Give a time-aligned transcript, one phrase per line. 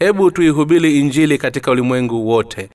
[0.00, 2.70] hebu tuihubili injili katika ulimwengu wote.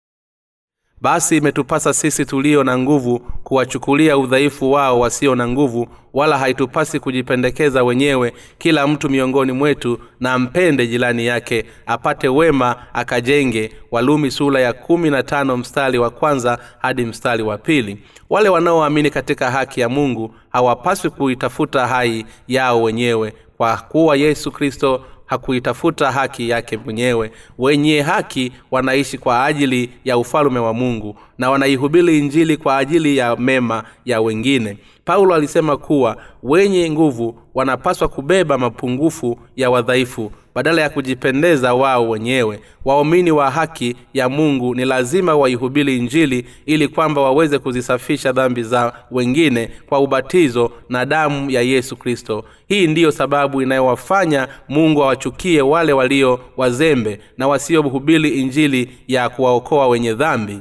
[1.01, 7.83] Basi imetupasa sisi tulio na nguvu kuwachukulia udhaifu wao wasio na nguvu wala haitupasi kujipendekeza
[7.83, 13.71] wenyewe kila mtu miongoni mwetu na ampende jirani yake apate wema akajenge.
[13.91, 17.97] Walumi sura ya kumi na tano mstari wa kwanza hadi mstari wa pili.
[18.29, 25.05] Wale wanaoamini katika haki ya mungu hawapaswi kuitafuta hai yao wenyewe kwa kuwa yesu kristo
[25.25, 27.31] hakuitafuta haki yake mwenyewe.
[27.57, 33.35] Wenye haki wanaishi kwa ajili ya ufalume wa mungu na wanaihubiri injili kwa ajili ya
[33.35, 34.77] mema ya wengine.
[35.05, 42.59] Paulo alisema kuwa wenye nguvu wanapaswa kubeba mapungufu ya wadhaifu badala ya kujipendeza wao wenyewe.
[42.85, 48.93] Waumini wa haki ya mungu ni lazima waihubiri injili ili kwamba waweze kuzisafisha dhambi za
[49.11, 55.93] wengine kwa ubatizo na damu ya yesu kristo hii ndiyo sababu inayowafanya mungu awachukie wale
[55.93, 60.59] walio wazembe na wasiohubiri injili ya kuwaokoa wenye dhambi.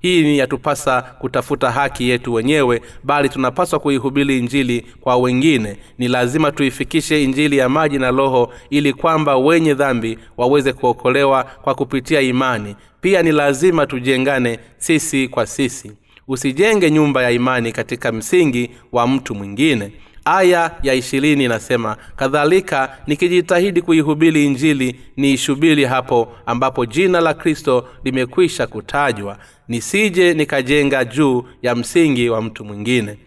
[0.00, 5.76] Hii ni yatupasa kutafuta haki yetu wenyewe bali tunapaswa kuihubiri injili kwa wengine.
[5.98, 11.74] Ni lazima tuifikishe injili ya maji na roho ili kwamba wenye dhambi waweze kuokolewa kwa
[11.74, 12.76] kupitia imani.
[13.00, 15.92] Pia ni lazima tujengane sisi kwa sisi.
[16.28, 19.92] Usijenge nyumba ya imani katika msingi wa mtu mwingine
[20.24, 28.66] aya ya ishirini inasema kadhalika nikijitahidi kuihubiri injili niishubiri hapo ambapo jina la kristo limekwisha
[28.66, 33.18] kutajwa nisije nikajenga juu ya msingi wa mtu mwingine.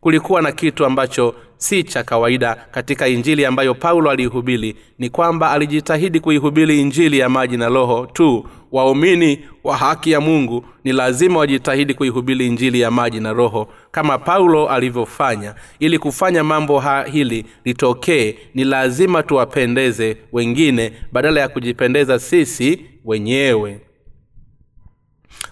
[0.00, 6.20] Kulikuwa na kitu ambacho si cha kawaida katika injili ambayo paulo aliihubiri ni kwamba alijitahidi
[6.20, 8.46] kuihubiri injili ya maji na roho tu.
[8.72, 14.18] Waumini wa haki ya mungu ni lazima wajitahidi kuihubiri injili ya maji na roho kama
[14.18, 15.54] paulo alivyofanya.
[15.78, 23.80] Ili kufanya mambo ha hili litokee ni lazima tuwapendeze wengine badala ya kujipendeza sisi wenyewe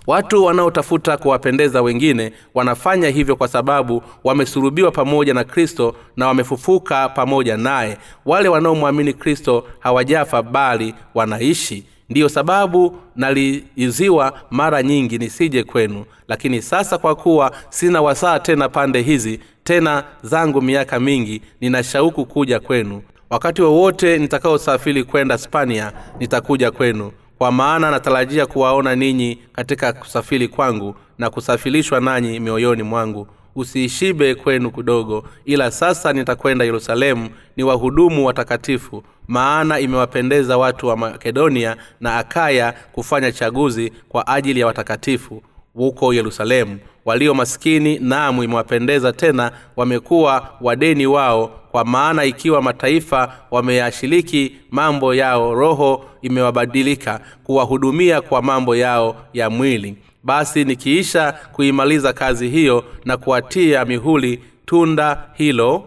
[0.07, 7.57] watu wanaotafuta kuwapendeza wengine wanafanya hivyo kwa sababu wamesulubiwa pamoja na kristo na wamefufuka pamoja
[7.57, 7.99] naye.
[8.25, 11.85] Wale wanaomwamini kristo hawajafa bali wanaishi.
[12.11, 16.05] Ndiyo sababu naliiziwa mara nyingi nisije kwenu.
[16.29, 22.27] Lakini sasa kwa kuwa sina wasaa tena pande hizi tena zangu miaka mingi nina shauku
[22.27, 23.03] kuja kwenu.
[23.31, 30.95] Wakati wowote nitakaosafiri kwenda spania nitakuja kwenu kwa maana natarajia kuwaona ninyi katika kusafiri kwangu
[31.19, 33.27] na kusafirishwa nanyi mioyoni mwangu.
[33.57, 41.77] Usiishibe kwenu kidogo ila sasa nitakwenda yerusalemu ni wahudumu watakatifu maana imewapendeza watu wa makedonia
[42.01, 45.43] na akaya kufanya chaguzi kwa ajili ya watakatifu
[45.75, 46.79] huko yerusalemu.
[47.05, 55.55] Walio maskini namu imewapendeza tena wamekuwa wadeni wao kwa maana ikiwa mataifa wameyashiriki mambo yao
[55.55, 59.97] roho imewabadilika kuwahudumia kwa mambo yao ya mwili.
[60.23, 65.85] Basi nikiisha kuimaliza kazi hiyo na kuwatia mihuli tunda hilo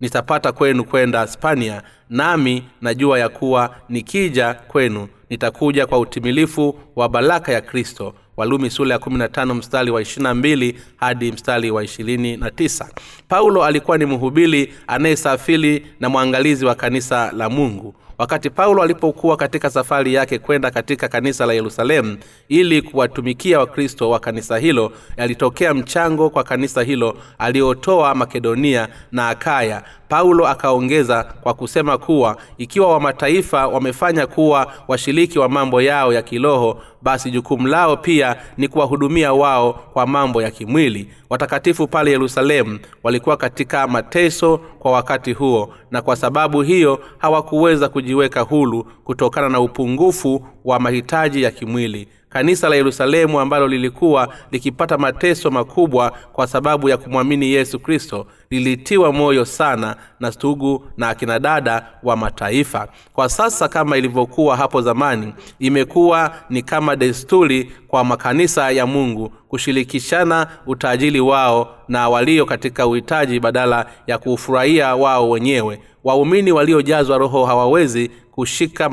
[0.00, 7.52] nitapata kwenu kwenda spania nami najua ya kuwa nikija kwenu nitakuja kwa utimilifu wa baraka
[7.52, 12.86] ya kristo walumi sula ya 15 mstari wa 22 hadi mstari wa 29
[13.28, 17.94] paulo alikuwa ni mhubiri anayesafiri na mwangalizi wa kanisa la mungu.
[18.18, 22.16] Wakati paulo alipokuwa katika safari yake kwenda katika kanisa la yerusalemu
[22.48, 29.82] ili kuwatumikia wakristo wa kanisa hilo yalitokea mchango kwa kanisa hilo aliotoa makedonia na akaya.
[30.08, 36.82] Paulo akaongeza kwa kusema kuwa ikiwa wamataifa wamefanya kuwa washiriki wa mambo yao ya kiroho
[37.02, 41.08] basi jukumu lao pia ni kuwahudumia wao kwa mambo ya kimwili.
[41.30, 48.40] Watakatifu pale yerusalemu walikuwa katika mateso kwa wakati huo na kwa sababu hiyo hawakuweza kujiweka
[48.40, 55.50] hulu kutokana na upungufu wa mahitaji ya kimwili kanisa la yerusalemu ambalo lilikuwa likipata mateso
[55.50, 61.86] makubwa kwa sababu ya kumwamini yesu kristo lilitiwa moyo sana na stugu na akina dada
[62.02, 62.88] wa mataifa.
[63.12, 70.46] Kwa sasa kama ilivyokuwa hapo zamani imekuwa ni kama desturi kwa makanisa ya mungu kushirikishana
[70.66, 75.80] utajiri wao na walio katika uhitaji badala ya kuufurahia wao wenyewe.
[76.04, 78.88] Waumini waliojazwa roho hawawezi kushika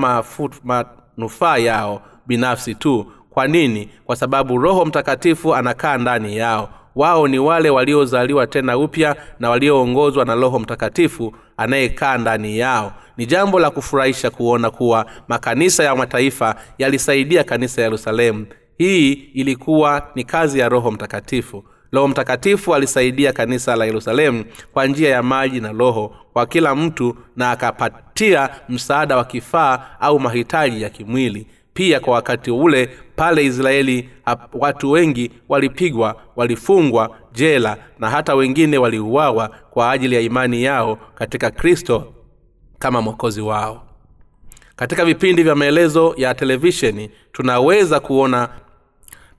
[0.63, 3.06] manufaa yao binafsi tu
[3.38, 3.89] kwa nini?
[4.06, 6.69] Kwa sababu roho mtakatifu anakaa ndani yao.
[6.95, 12.94] Wao ni wale waliozaliwa tena upya na walioongozwa na roho mtakatifu anayekaa ndani yao.
[13.18, 18.45] Ni jambo la kufurahisha kuona kuwa makanisa ya mataifa yalisaidia kanisa ya yerusalemu.
[18.78, 21.63] Hii ilikuwa ni kazi ya roho mtakatifu.
[21.92, 27.18] Roho mtakatifu alisaidia kanisa la yerusalemu kwa njia ya maji na roho kwa kila mtu
[27.36, 34.09] na akapatia msaada wa kifaa au mahitaji ya kimwili pia kwa wakati ule pale israeli
[34.53, 41.51] watu wengi walipigwa walifungwa jela na hata wengine waliuawa kwa ajili ya imani yao katika
[41.51, 42.13] kristo
[42.79, 43.83] kama mwokozi wao.
[44.75, 48.50] Katika vipindi vya maelezo ya televisheni tunaweza kuona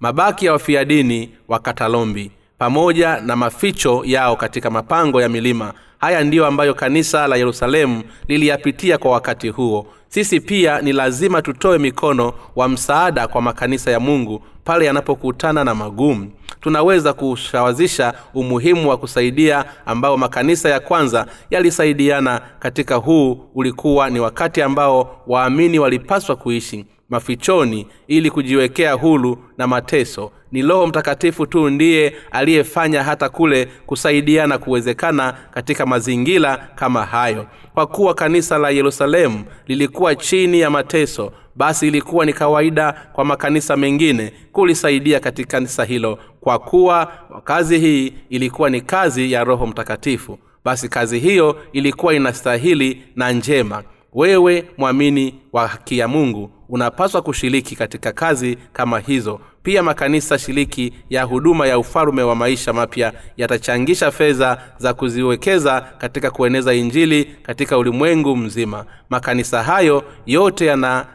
[0.00, 5.74] mabaki ya wafia dini wa katalombi pamoja na maficho yao katika mapango ya milima.
[5.98, 11.78] Haya ndiyo ambayo kanisa la yerusalemu liliyapitia kwa wakati huo sisi pia ni lazima tutoe
[11.78, 16.30] mikono wa msaada kwa makanisa ya mungu pale yanapokutana na magumu.
[16.60, 24.62] Tunaweza kushawazisha umuhimu wa kusaidia ambao makanisa ya kwanza yalisaidiana katika huu ulikuwa ni wakati
[24.62, 30.30] ambao waamini walipaswa kuishi mafichoni ili kujiwekea hulu na mateso.
[30.52, 37.46] Ni roho mtakatifu tu ndiye aliyefanya hata kule kusaidiana kuwezekana katika mazingira kama hayo.
[37.74, 43.76] Kwa kuwa kanisa la yerusalemu lilikuwa chini ya mateso basi ilikuwa ni kawaida kwa makanisa
[43.76, 46.18] mengine kulisaidia katika kanisa hilo.
[46.40, 47.12] Kwa kuwa
[47.44, 53.82] kazi hii ilikuwa ni kazi ya roho mtakatifu basi kazi hiyo ilikuwa inastahili na njema
[54.12, 59.40] wewe mwamini wa haki ya mungu unapaswa kushiriki katika kazi kama hizo.
[59.62, 66.30] Pia makanisa shiriki ya huduma ya ufalume wa maisha mapya yatachangisha fedha za kuziwekeza katika
[66.30, 68.84] kueneza injili katika ulimwengu mzima.
[69.10, 71.06] Makanisa hayo yote yana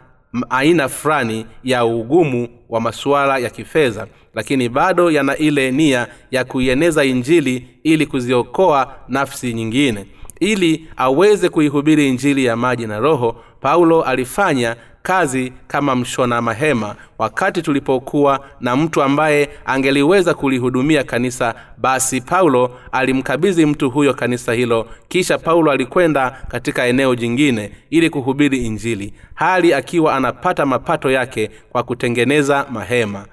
[0.49, 7.03] aina fulani ya ugumu wa masuala ya kifedha lakini bado yana ile nia ya kuieneza
[7.05, 10.05] injili ili kuziokoa nafsi nyingine
[10.43, 17.61] ili aweze kuihubiri injili ya maji na roho paulo alifanya kazi kama mshona mahema wakati
[17.61, 21.55] tulipokuwa na mtu ambaye angeliweza kulihudumia kanisa.
[21.77, 28.57] Basi paulo alimkabidhi mtu huyo kanisa hilo kisha paulo alikwenda katika eneo jingine ili kuhubiri
[28.65, 33.25] injili hali akiwa anapata mapato yake kwa kutengeneza mahema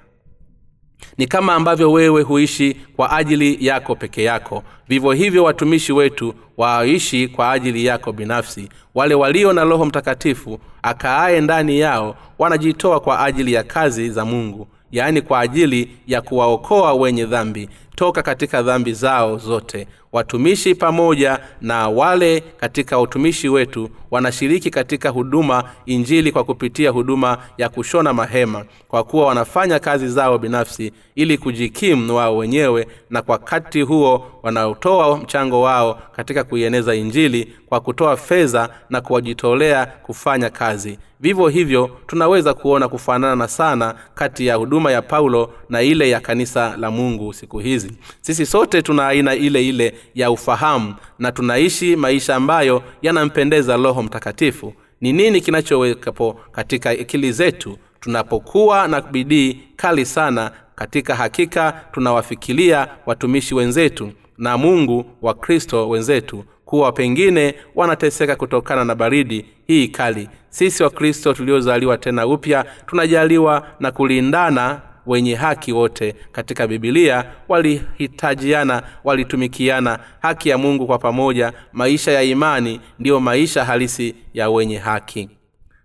[1.17, 4.63] ni kama ambavyo wewe huishi kwa ajili yako peke yako.
[4.87, 8.69] Vivyo hivyo watumishi wetu waishi kwa ajili yako binafsi.
[8.95, 14.67] Wale walio na roho mtakatifu akaaye ndani yao wanajitoa kwa ajili ya kazi za mungu
[14.91, 19.87] yaani kwa ajili ya kuwaokoa wenye dhambi toka katika dhambi zao zote.
[20.11, 27.69] Watumishi pamoja na wale katika utumishi wetu wanashiriki katika huduma injili kwa kupitia huduma ya
[27.69, 33.81] kushona mahema kwa kuwa wanafanya kazi zao binafsi ili kujikimu wao wenyewe na kwa kati
[33.81, 40.99] huo wanaotoa mchango wao katika kuieneza injili kwa kutoa fedha na kuwajitolea kufanya kazi.
[41.19, 46.77] Vivyo hivyo tunaweza kuona kufanana sana kati ya huduma ya paulo na ile ya kanisa
[46.77, 47.90] la mungu siku hizi
[48.21, 54.73] sisi sote tuna aina ile ile ya ufahamu na tunaishi maisha ambayo yanampendeza roho mtakatifu.
[55.01, 57.77] Ni nini kinachowekapo katika akili zetu?
[57.99, 66.43] Tunapokuwa na bidii kali sana katika hakika tunawafikiria watumishi wenzetu na mungu wa kristo wenzetu
[66.65, 70.29] kuwa pengine wanateseka kutokana na baridi hii kali.
[70.49, 76.15] Sisi wakristo tuliozaliwa tena upya tunajaliwa na kulindana wenye haki wote.
[76.31, 81.53] Katika bibilia walihitajiana walitumikiana haki ya mungu kwa pamoja.
[81.73, 85.29] Maisha ya imani ndiyo maisha halisi ya wenye haki.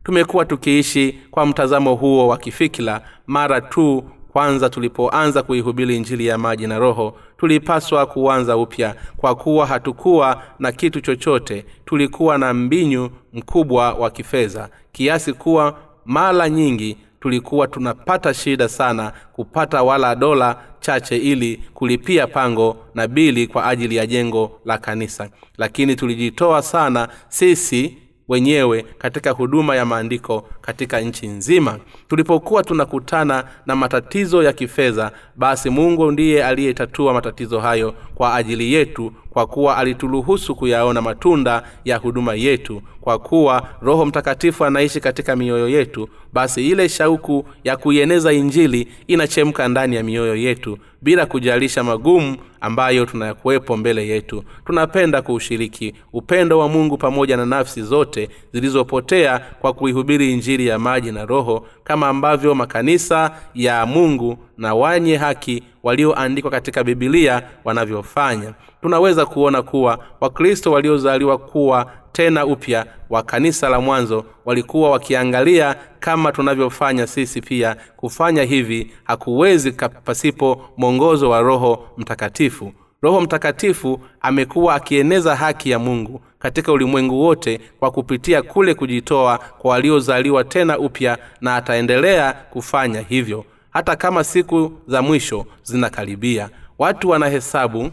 [0.05, 6.67] Tumekuwa tukiishi kwa mtazamo huo wa kifikira mara tu kwanza tulipoanza kuihubiri injili ya maji
[6.67, 8.95] na roho tulipaswa kuanza upya.
[9.17, 16.49] Kwa kuwa hatukuwa na kitu chochote tulikuwa na mbinyu mkubwa wa kifedha kiasi kuwa mara
[16.49, 23.66] nyingi tulikuwa tunapata shida sana kupata wala dola chache ili kulipia pango na bili kwa
[23.66, 25.28] ajili ya jengo la kanisa.
[25.59, 31.78] Lakini tulijitoa sana sisi wenyewe katika huduma ya maandiko katika nchi nzima.
[32.09, 39.12] Tulipokuwa tunakutana na matatizo ya kifedha basi mungu ndiye aliyetatua matatizo hayo kwa ajili yetu
[39.30, 42.83] kwa kuwa alituruhusu kuyaona matunda ya huduma yetu.
[43.00, 49.68] Kwa kuwa roho mtakatifu anaishi katika mioyo yetu basi ile shauku ya kuieneza injili inachemka
[49.68, 54.45] ndani ya mioyo yetu bila kujalisha magumu ambayo tunakuwepo mbele yetu.
[54.65, 61.13] Tunapenda kuushiriki upendo wa mungu pamoja na nafsi zote zilizopotea kwa kuihubiri injili ya maji
[61.13, 68.52] na roho kama ambavyo makanisa ya mungu na wanye haki walioandikwa katika bibilia wanavyofanya.
[68.83, 76.33] Tunaweza kuona kuwa wakristo waliozaliwa kuwa tena upya wa kanisa la mwanzo walikuwa wakiangalia kama
[76.33, 77.76] tunavyofanya sisi pia.
[77.97, 79.73] Kufanya hivi hakuwezi
[80.05, 82.73] pasipo mwongozo wa roho mtakatifu.
[83.02, 89.71] Roho mtakatifu amekuwa akieneza haki ya mungu katika ulimwengu wote kwa kupitia kule kujitoa kwa
[89.71, 93.45] waliozaliwa tena upya na ataendelea kufanya hivyo
[93.76, 96.50] hata kama siku za mwisho zinakaribia.
[96.78, 97.90] Watu wanahesabu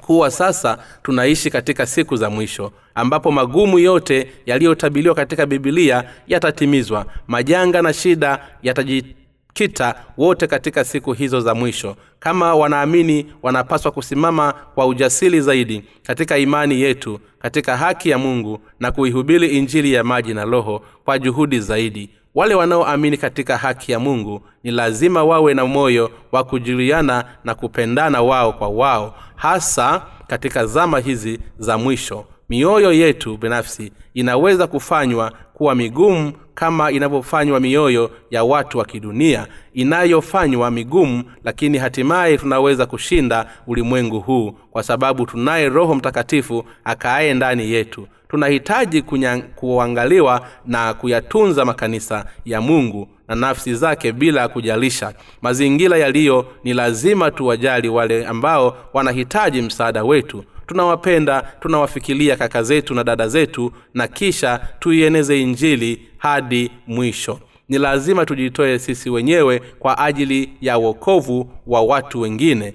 [0.00, 7.06] kuwa sasa tunaishi katika siku za mwisho ambapo magumu yote yaliyotabiliwa katika bibilia yatatimizwa.
[7.28, 11.96] Majanga na shida yatajikita wote katika siku hizo za mwisho.
[12.18, 18.92] Kama wanaamini wanapaswa kusimama kwa ujasiri zaidi katika imani yetu katika haki ya mungu na
[18.92, 24.42] kuihubiri injili ya maji na roho kwa juhudi zaidi wale wanaoamini katika haki ya mungu
[24.64, 30.98] ni lazima wawe na moyo wa kujuliana na kupendana wao kwa wao hasa katika zama
[30.98, 32.24] hizi za mwisho.
[32.48, 39.46] Mioyo yetu binafsi inaweza kufanywa kuwa migumu kama inavyofanywa mioyo ya watu wa kidunia.
[39.74, 47.70] Inayofanywa migumu lakini hatimaye tunaweza kushinda ulimwengu huu kwa sababu tunaye roho mtakatifu akaaye ndani
[47.70, 49.02] yetu tunahitaji
[49.54, 55.14] kuangaliwa na kuyatunza makanisa ya mungu na nafsi zake bila kujalisha.
[55.42, 60.44] Mazingira yaliyo ni lazima tuwajali wale ambao wanahitaji msaada wetu.
[60.66, 67.40] Tunawapenda tunawafikiria kaka zetu na dada zetu na kisha tuieneze injili hadi mwisho.
[67.68, 72.74] Ni lazima tujitoe sisi wenyewe kwa ajili ya uokovu wa watu wengine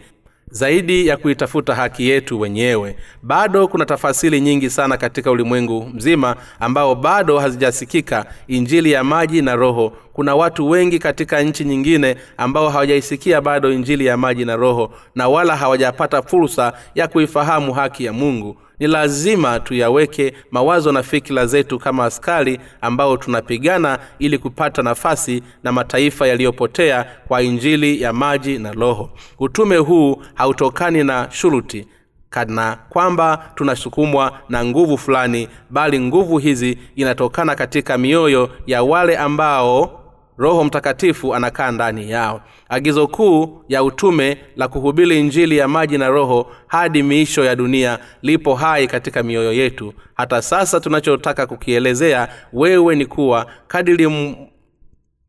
[0.51, 6.95] zaidi ya kuitafuta haki yetu wenyewe bado kuna tafasiri nyingi sana katika ulimwengu mzima ambao
[6.95, 8.25] bado hazijasikika.
[8.47, 9.93] Injili ya maji na roho.
[10.13, 15.29] Kuna watu wengi katika nchi nyingine ambao hawajaisikia bado injili ya maji na roho na
[15.29, 21.79] wala hawajapata fursa ya kuifahamu haki ya mungu ni lazima tuyaweke mawazo na fikira zetu
[21.79, 28.71] kama askari ambao tunapigana ili kupata nafasi na mataifa yaliyopotea kwa injili ya maji na
[28.71, 29.09] roho.
[29.39, 31.87] Utume huu hautokani na shuruti
[32.29, 40.03] kana kwamba tunasukumwa na nguvu fulani bali nguvu hizi inatokana katika mioyo ya wale ambao
[40.37, 42.41] roho mtakatifu anakaa ndani yao.
[42.69, 47.99] Agizo kuu ya utume la kuhubiri injili ya maji na roho hadi miisho ya dunia
[48.21, 49.93] lipo hai katika mioyo yetu.
[50.13, 54.07] Hata sasa tunachotaka kukielezea wewe ni kuwa kadiri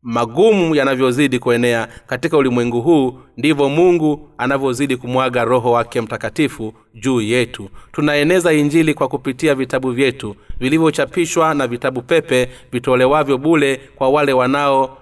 [0.01, 7.69] magumu yanavyozidi kuenea katika ulimwengu huu ndivyo mungu anavyozidi kumwaga roho wake mtakatifu juu yetu.
[7.91, 14.97] Tunaeneza injili kwa kupitia vitabu vyetu vilivyochapishwa na vitabu pepe vitolewavyo bule kwa wale wanao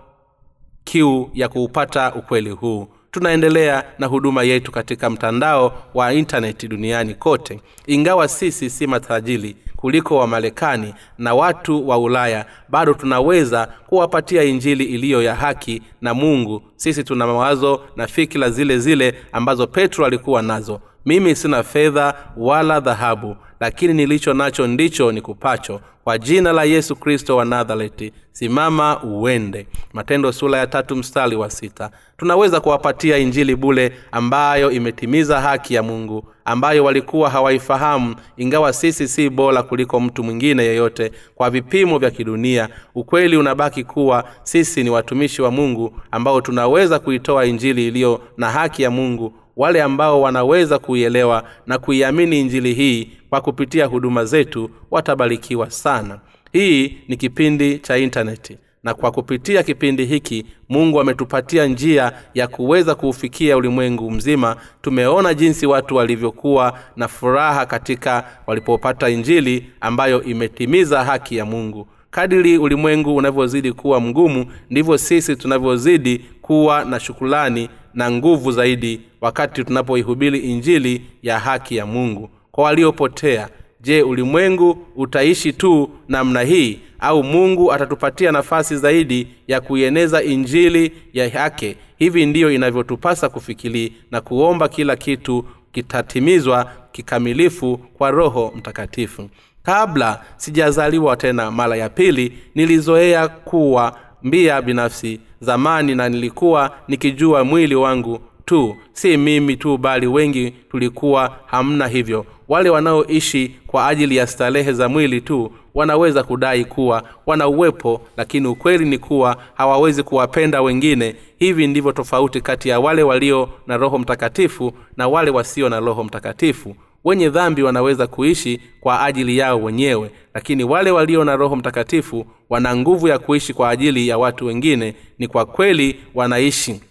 [0.91, 2.87] kiu ya kuupata ukweli huu.
[3.11, 7.59] Tunaendelea na huduma yetu katika mtandao wa intaneti duniani kote.
[7.87, 15.21] Ingawa sisi si matajili kuliko wamarekani na watu wa ulaya bado tunaweza kuwapatia injili iliyo
[15.23, 16.61] ya haki na mungu.
[16.75, 20.81] Sisi tuna mawazo na fikira zile zile ambazo petro alikuwa nazo.
[21.05, 26.95] Mimi sina fedha wala dhahabu lakini nilicho nacho ndicho ni kupacho kwa jina la yesu
[26.95, 29.67] kristo wa nazareti simama uende.
[29.93, 31.91] Matendo sura ya tatu mstari wa sita.
[32.17, 39.29] Tunaweza kuwapatia injili bule ambayo imetimiza haki ya mungu ambayo walikuwa hawaifahamu ingawa sisi si
[39.29, 41.11] bora kuliko mtu mwingine yeyote.
[41.35, 47.45] Kwa vipimo vya kidunia ukweli unabaki kuwa sisi ni watumishi wa mungu ambao tunaweza kuitoa
[47.45, 53.41] injili iliyo na haki ya mungu wale ambao wanaweza kuielewa na kuiamini injili hii kwa
[53.41, 56.19] kupitia huduma zetu watabarikiwa sana.
[56.51, 62.95] Hii ni kipindi cha intaneti na kwa kupitia kipindi hiki mungu ametupatia njia ya kuweza
[62.95, 64.55] kuufikia ulimwengu mzima.
[64.81, 71.87] Tumeona jinsi watu walivyokuwa na furaha katika walipopata injili ambayo imetimiza haki ya mungu.
[72.11, 79.63] Kadiri ulimwengu unavyozidi kuwa mgumu ndivyo sisi tunavyozidi kuwa na shukulani na nguvu zaidi wakati
[79.63, 82.29] tunapoihubiri injili ya haki ya mungu.
[82.51, 83.49] Kwa waliopotea
[83.81, 86.79] je ulimwengu utaishi tu namna hii?
[86.99, 94.21] Au mungu atatupatia nafasi zaidi ya kuieneza injili ya yake hivi ndiyo inavyotupasa kufikiri na
[94.21, 99.29] kuomba kila kitu kitatimizwa kikamilifu kwa roho mtakatifu.
[99.63, 107.75] Kabla sijazaliwa tena mara ya pili nilizoea kuwa mbia binafsi zamani na nilikuwa nikijua mwili
[107.75, 108.75] wangu tu.
[108.93, 112.25] Si mimi tu bali wengi tulikuwa hamna hivyo.
[112.47, 118.47] Wale wanaoishi kwa ajili ya starehe za mwili tu wanaweza kudai kuwa wana uwepo lakini
[118.47, 121.15] ukweli ni kuwa hawawezi kuwapenda wengine.
[121.39, 126.03] Hivi ndivyo tofauti kati ya wale walio na roho mtakatifu na wale wasio na roho
[126.03, 132.25] mtakatifu wenye dhambi wanaweza kuishi kwa ajili yao wenyewe lakini wale walio na roho mtakatifu
[132.49, 136.81] wana nguvu ya kuishi kwa ajili ya watu wengine ni kwa kweli wanaishi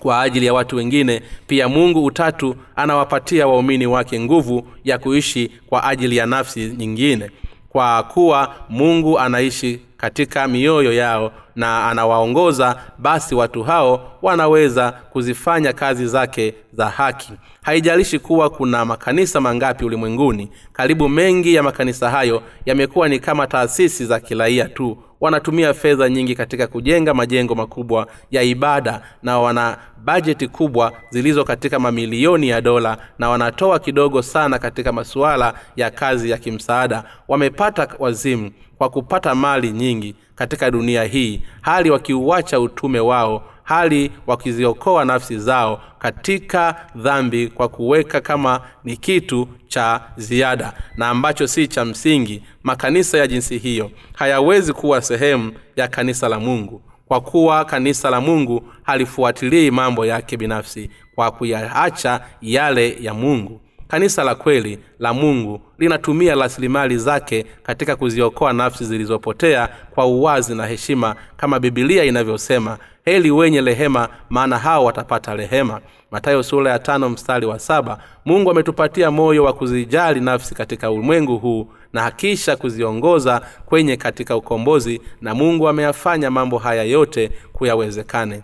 [0.00, 1.22] kwa ajili ya watu wengine.
[1.46, 7.30] Pia mungu utatu anawapatia waumini wake nguvu ya kuishi kwa ajili ya nafsi nyingine.
[7.68, 16.06] Kwa kuwa mungu anaishi katika mioyo yao na anawaongoza basi watu hao wanaweza kuzifanya kazi
[16.06, 17.32] zake za haki.
[17.62, 24.06] Haijalishi kuwa kuna makanisa mangapi ulimwenguni karibu mengi ya makanisa hayo yamekuwa ni kama taasisi
[24.06, 24.98] za kiraia tu.
[25.20, 31.78] Wanatumia fedha nyingi katika kujenga majengo makubwa ya ibada na wana bajeti kubwa zilizo katika
[31.78, 37.04] mamilioni ya dola na wanatoa kidogo sana katika masuala ya kazi ya kimsaada.
[37.28, 38.50] Wamepata wazimu
[38.80, 45.80] kwa kupata mali nyingi katika dunia hii hali wakiuacha utume wao hali wakiziokoa nafsi zao
[45.98, 53.18] katika dhambi kwa kuweka kama ni kitu cha ziada na ambacho si cha msingi makanisa
[53.18, 53.90] ya jinsi hiyo.
[54.12, 60.36] Hayawezi kuwa sehemu ya kanisa la mungu kwa kuwa kanisa la mungu halifuatilii mambo yake
[60.36, 63.60] binafsi kwa kuyaacha yale ya mungu
[63.90, 70.66] kanisa la kweli la mungu linatumia rasilimali zake katika kuziokoa nafsi zilizopotea kwa uwazi na
[70.66, 75.80] heshima kama bibilia inavyosema heli wenye rehema maana hao watapata rehema.
[76.10, 81.38] Matayo sura ya tano mstari wa saba mungu ametupatia moyo wa kuzijali nafsi katika ulimwengu
[81.38, 88.42] huu na hakisha kuziongoza kwenye katika ukombozi na mungu ameyafanya mambo haya yote kuyawezekane.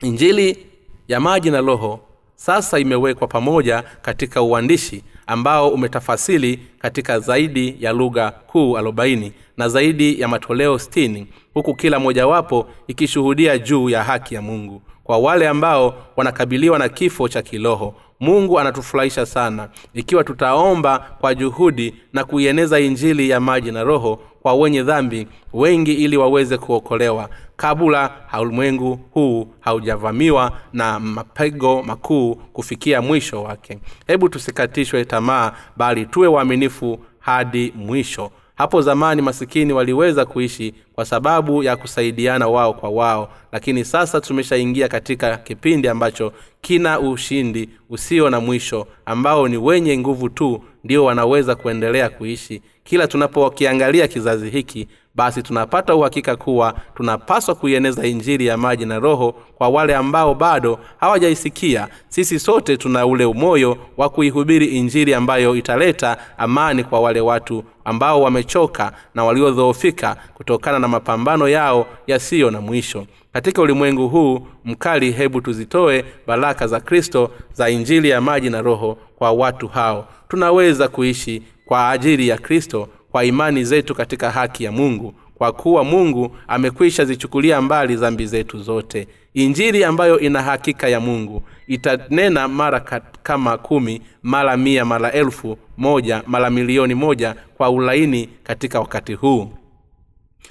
[0.00, 0.66] Injili
[1.08, 2.00] ya maji na roho
[2.46, 10.20] sasa imewekwa pamoja katika uandishi ambao umetafasili katika zaidi ya lugha kuu 40 na zaidi
[10.20, 15.94] ya matoleo 60 huku kila mojawapo ikishuhudia juu ya haki ya mungu kwa wale ambao
[16.16, 19.68] wanakabiliwa na kifo cha kiroho mungu anatufurahisha sana.
[19.94, 25.92] Ikiwa tutaomba kwa juhudi na kuieneza injili ya maji na roho kwa wenye dhambi wengi
[25.92, 27.28] ili waweze kuokolewa.
[27.56, 28.10] Kabla
[28.40, 33.78] ulimwengu huu haujavamiwa na mapego makuu kufikia mwisho wake.
[34.06, 41.62] Hebu tusikatishwe tamaa bali tuwe waaminifu hadi mwisho hapo zamani masikini waliweza kuishi kwa sababu
[41.62, 48.40] ya kusaidiana wao kwa wao lakini sasa tumeshaingia katika kipindi ambacho kina ushindi usio na
[48.40, 52.62] mwisho ambao ni wenye nguvu tu ndio wanaweza kuendelea kuishi.
[52.84, 59.32] Kila tunapokiangalia kizazi hiki basi tunapata uhakika kuwa tunapaswa kuieneza injili ya maji na roho
[59.54, 61.88] kwa wale ambao bado hawajaisikia.
[62.08, 68.22] Sisi sote tuna ule umoyo wa kuihubiri injili ambayo italeta amani kwa wale watu ambao
[68.22, 73.06] wamechoka na waliodhoofika kutokana na mapambano yao yasiyo na mwisho.
[73.32, 78.98] Katika ulimwengu huu mkali hebu tuzitoe baraka za kristo za injili ya maji na roho
[79.16, 80.08] kwa watu hao.
[80.28, 85.84] Tunaweza kuishi kwa ajili ya kristo kwa imani zetu katika haki ya mungu kwa kuwa
[85.84, 89.08] mungu amekwisha zichukulia mbali dhambi zetu zote.
[89.34, 92.80] Injili ambayo ina hakika ya mungu itanena mara
[93.22, 99.48] kama kumi mara mia mara elfu moja mara milioni moja kwa ulaini katika wakati huu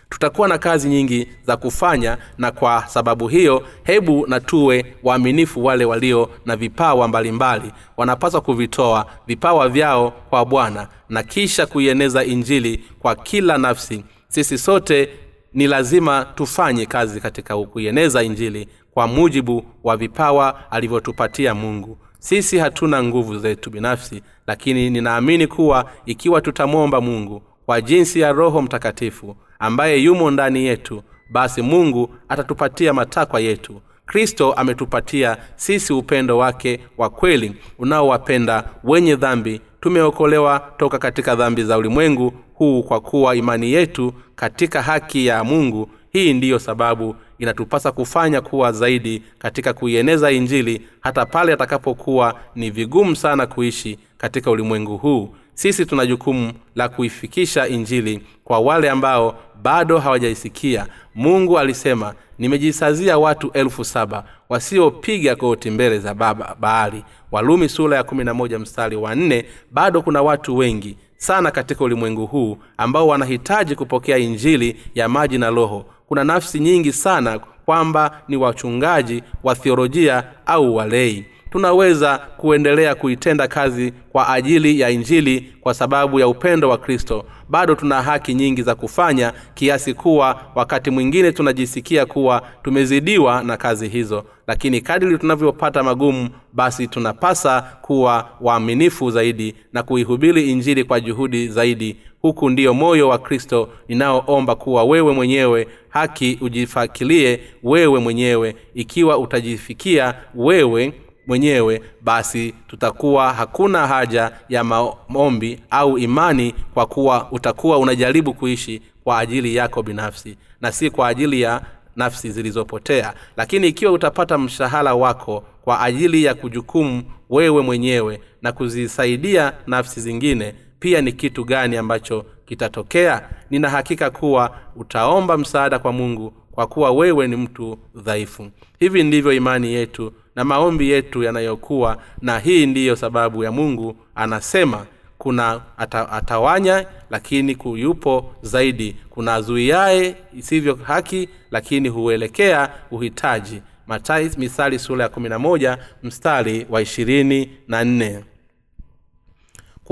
[0.10, 5.86] tutakuwa na kazi nyingi za kufanya na kwa sababu hiyo hebu na tuwe waaminifu wale
[5.86, 7.72] walio na vipawa mbalimbali.
[7.98, 14.04] Wanapaswa kuvitoa vipawa vyao kwa bwana na kisha kuieneza injili kwa kila nafsi.
[14.28, 15.10] Sisi sote
[15.54, 21.98] ni lazima tufanye kazi katika kuieneza injili kwa mujibu wa vipawa alivyotupatia mungu.
[22.20, 28.62] Sisi hatuna nguvu zetu binafsi lakini ninaamini kuwa ikiwa tutamwomba mungu kwa jinsi ya roho
[28.62, 33.82] mtakatifu ambaye yumo ndani yetu basi mungu atatupatia matakwa yetu.
[34.06, 39.62] Kristo ametupatia sisi upendo wake wa kweli unaowapenda wenye dhambi.
[39.82, 45.90] Tumeokolewa toka katika dhambi za ulimwengu huu kwa kuwa imani yetu katika haki ya mungu.
[46.12, 53.16] Hii ndiyo sababu inatupasa kufanya kuwa zaidi katika kuieneza injili hata pale atakapokuwa ni vigumu
[53.16, 60.00] sana kuishi katika ulimwengu huu sisi tuna jukumu la kuifikisha injili kwa wale ambao bado
[60.00, 60.88] hawajaisikia.
[61.16, 67.04] Mungu alisema nimejisazia watu elfu saba wasiopiga koti mbele za baba baali.
[67.32, 71.84] Walumi sura ya kumi na moja mstari wa nne bado kuna watu wengi sana katika
[71.84, 75.86] ulimwengu huu ambao wanahitaji kupokea injili ya maji na roho.
[76.08, 83.94] Kuna nafsi nyingi sana kwamba ni wachungaji wa thiolojia au walei tunaweza kuendelea kuitenda kazi
[84.12, 87.26] kwa ajili ya injili kwa sababu ya upendo wa kristo.
[87.50, 93.88] Bado tuna haki nyingi za kufanya kiasi kuwa wakati mwingine tunajisikia kuwa tumezidiwa na kazi
[93.88, 94.24] hizo.
[94.48, 101.98] Lakini kadiri tunavyopata magumu basi tunapasa kuwa waaminifu zaidi na kuihubiri injili kwa juhudi zaidi.
[102.22, 108.56] Huku ndiyo moyo wa kristo ninaoomba kuwa wewe mwenyewe haki ujifakilie wewe mwenyewe.
[108.74, 110.94] Ikiwa utajifikia wewe
[111.36, 114.64] mwenyewe basi tutakuwa hakuna haja ya
[115.10, 121.08] maombi au imani kwa kuwa utakuwa unajaribu kuishi kwa ajili yako binafsi na si kwa
[121.08, 121.62] ajili ya
[121.96, 123.14] nafsi zilizopotea.
[123.38, 130.56] Lakini ikiwa utapata mshahara wako kwa ajili ya kujukumu wewe mwenyewe na kuzisaidia nafsi zingine
[130.80, 133.30] pia ni kitu gani ambacho kitatokea?
[133.50, 138.48] Nina hakika kuwa utaomba msaada kwa mungu kwa kuwa wewe ni mtu dhaifu.
[138.80, 144.86] Hivi ndivyo imani yetu na maombi yetu yanayokuwa na hii ndiyo sababu ya mungu anasema
[145.18, 148.96] kuna ata, atawanya lakini kuyupo zaidi.
[149.10, 153.62] Kuna azuiaye isivyo haki lakini huelekea uhitaji.
[153.88, 158.24] Matai misali sura ya kumi na moja mstari wa ishirini na nne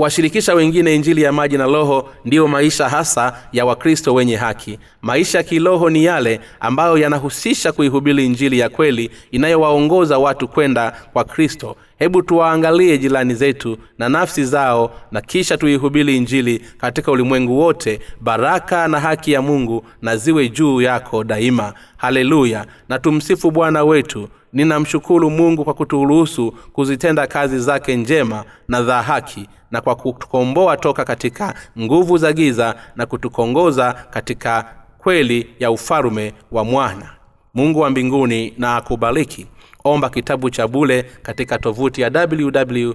[0.00, 4.78] kuwashirikisha wengine injili ya maji na roho ndiyo maisha hasa ya wakristo wenye haki.
[5.02, 11.24] Maisha ya kiroho ni yale ambayo yanahusisha kuihubiri injili ya kweli inayowaongoza watu kwenda kwa
[11.24, 18.00] kristo hebu tuwaangalie jirani zetu na nafsi zao na kisha tuihubiri injili katika ulimwengu wote
[18.20, 21.72] baraka na haki ya mungu na ziwe juu yako daima.
[21.96, 22.66] Haleluya!
[22.88, 24.28] Na tumsifu bwana wetu.
[24.52, 31.04] Ninamshukuru mungu kwa kuturuhusu kuzitenda kazi zake njema na za haki na kwa kutukomboa toka
[31.04, 34.64] katika nguvu za giza na kutukongoza katika
[34.98, 37.10] kweli ya ufalume wa mwana.
[37.54, 39.46] Mungu wa mbinguni na akubariki
[39.84, 42.92] omba kitabu cha bule katika tovuti ya www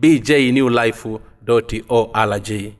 [0.00, 1.18] bjnewlife
[1.88, 2.72] org